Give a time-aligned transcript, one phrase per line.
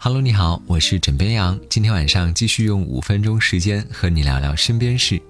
[0.00, 1.58] Hello，你好，我是枕边羊。
[1.68, 5.20] 今天晚上继续用五分钟时间和你聊聊身边事。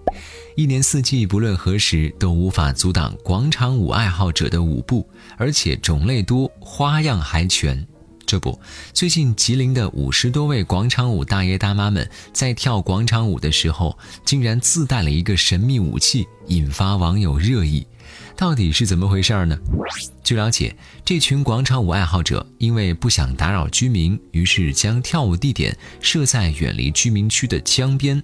[0.56, 5.08] 一年四季，不论何时，都无法阻挡广场舞爱好者的舞步，
[5.39, 7.86] 而且种类多，花样还全。
[8.26, 8.61] 这不，
[8.93, 17.86] 最近吉林的五十多位广场舞大爷大妈们在跳广场舞的时候，竟然自带了一个神秘武器，引发网友热议。
[18.39, 19.59] 到底是怎么回事呢？
[20.23, 20.73] 据了解，
[21.04, 28.22] 这群广场舞爱好者因为不想打扰居民，于是将跳舞地点设在远离居民区的江边。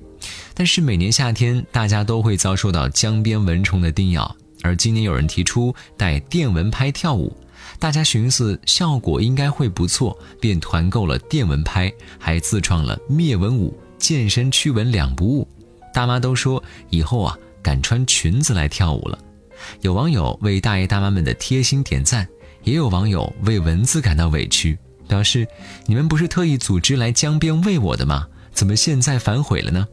[0.55, 7.37] 但是每年夏天，大家都会遭受到江边蚊虫的叮咬，而今年有人提出带电蚊拍跳舞，
[7.81, 15.49] 大家寻思效果应该会不错，便团购了电蚊拍，还自创了灭蚊舞，健身驱蚊两不误。
[15.93, 19.19] 大妈都说以后啊，敢穿裙子来跳舞了。
[19.81, 22.27] 有网友为大爷大妈们的贴心点赞，
[22.63, 24.79] 也有网友为蚊子感到委屈，
[25.09, 25.47] 表示
[25.87, 28.27] ：“你们不是特意组织来江边喂我的吗？
[28.53, 29.87] 怎么现在反悔了呢？”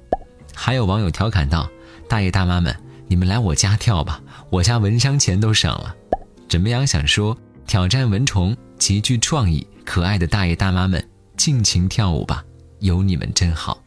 [0.53, 1.69] 还有网友调侃道
[2.07, 2.75] ：“大爷大妈们，
[3.07, 5.95] 你们来我家跳吧，我家蚊香钱都省了。”
[6.49, 6.85] 怎么样？
[6.85, 11.03] 想说挑战蚊虫极具创意，可爱的大爷大妈们
[11.37, 12.43] 尽情跳舞吧，
[12.79, 13.81] 有你们真好。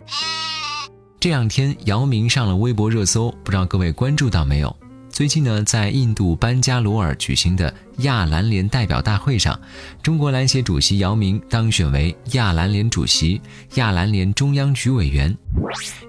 [1.21, 4.75] 这两天姚明上了微博热搜，不知道各位关注到没有？
[5.15, 9.57] 最近呢，在印度班加罗尔举行的亚篮联代表大会上，
[10.03, 13.41] 中国篮协主席姚明当选为亚篮联主席、
[13.77, 15.33] 亚篮联中央局委员。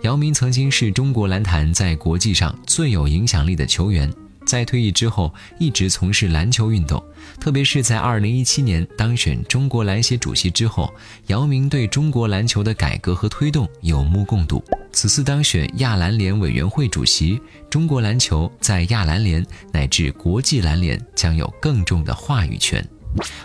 [0.01, 4.11] 姚明曾经是中国篮坛在国际上最有影响力的球员。
[4.45, 7.03] 在退役之后，一直从事篮球运动，
[7.39, 10.93] 特别是在2017年当选中国篮协主席之后，
[11.27, 14.63] 姚明对中国篮球的改革和推动有目共睹。
[14.91, 22.87] 此次当选亚篮联委员会主席，中国篮球在亚篮联乃至国际篮联将有更重的话语权。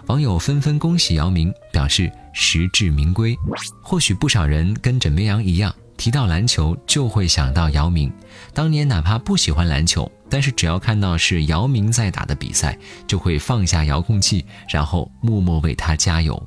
[0.06, 3.36] 网友纷纷恭喜姚明，表示实至名归。
[3.82, 5.74] 或许不少人跟枕边羊一样。
[6.00, 8.10] 提到篮球就会想到姚明，
[8.54, 16.42] 当年哪怕不喜欢篮球，但是只要看到是姚明在打的比赛，就会放下遥控器，然后默默为他加油。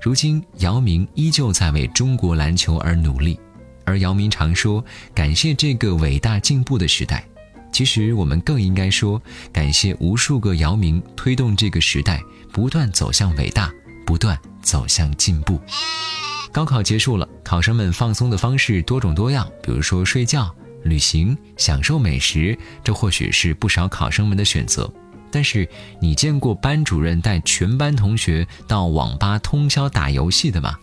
[0.00, 3.40] 如今姚明依旧在为中国篮球而努力，
[3.84, 7.24] 而姚明常说感谢这个伟大进步的时代。
[7.72, 9.20] 其实我们更应该说
[9.52, 13.68] 感谢无数个姚明推动这个时代不断走向伟大，
[14.06, 15.60] 不断走向进步。
[16.52, 20.54] 高考结束了，考生们放松的方式多种多样，比如说睡觉、
[20.84, 24.92] 旅行、享受美食，这或许是不少考生们的选择。
[25.30, 25.66] 但是，
[25.98, 30.78] 你见过班主任带全班同学到网吧通宵打游戏的吗？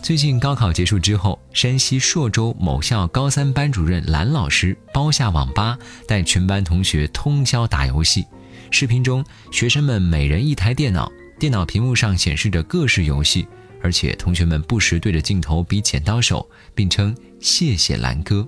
[0.00, 5.76] 最近高考结束之后，山西朔州某校高三班主任兰老师包下网吧，
[6.06, 8.24] 带全班同学通宵打游戏。
[8.70, 13.44] 视频中，学生们每人一台电脑，电脑屏幕上显示着各式游戏。
[13.82, 18.46] 而且同学们不时对着镜头比剪刀手，并称谢谢蓝哥。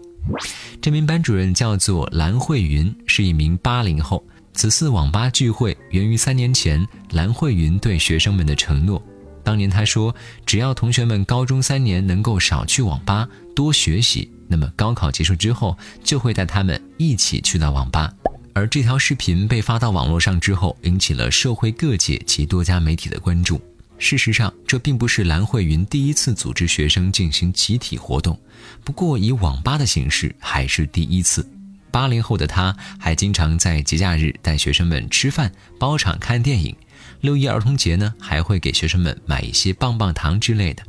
[0.80, 4.24] 这名班主任叫做蓝慧云，是一名八零后。
[4.54, 9.02] 此次网吧聚会源于三年前蓝慧云对学生们的承诺。
[9.42, 10.14] 当年他说，
[10.46, 18.10] 只要同学们高中三年能够少去网吧，多学习，那么高考结束之后就会带他们一起去到网吧。
[18.54, 23.60] 而这条视频被发到网络上之后，引起了社会各界及多家媒体的关注。
[23.98, 28.38] 事实上，这并不是蓝慧云第一次组织学生进行集体活动，
[28.82, 31.48] 不过以网吧的形式还是第一次。
[31.90, 36.74] 八零后的他，还经常在节假日带学生们吃饭、包场看电影。
[37.20, 40.82] 六一儿童节呢，还会给学生们买一些棒棒糖之类的。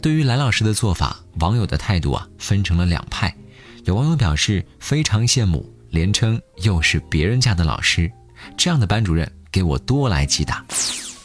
[0.00, 3.32] 对于蓝老师的做法，网友的态度啊分成了两派。
[3.84, 8.10] 有网友表示非常羡慕，连称又是别人家的老师，
[8.56, 10.64] 这样的班主任给我多来几打。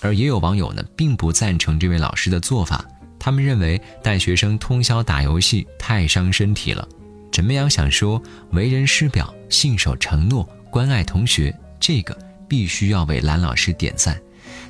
[0.02, 2.84] 而也有网友呢，并不赞成这位老师的做法。
[3.18, 6.88] 他们认为带学生通宵打游戏太伤身体了。
[7.32, 12.18] 陈美阳想说，为人师表、信守承诺、关爱同学，这个
[12.48, 14.20] 必须要为蓝老师点赞。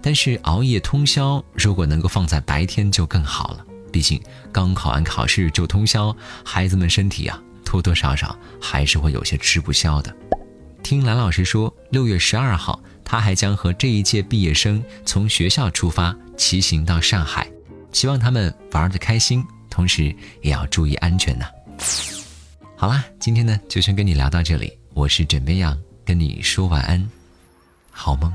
[0.02, 3.66] 但是熬夜通宵，如果能够放在白天就更好了。
[3.92, 4.22] 毕竟
[4.52, 10.16] 刚考完考试就通宵，孩子们身体啊，多多少少还是会有些吃不消的。
[10.82, 12.82] 听蓝老师说，六月十二号。
[13.16, 17.50] 他还将和这一届毕业生从学校出发，骑行到上海，
[17.94, 21.46] 希望他们玩的开心，同时也要注意安全呐。
[22.76, 27.10] 好啦，今天呢就先跟你聊到这里，我是枕边羊，跟你说晚安，
[27.90, 28.30] 好梦。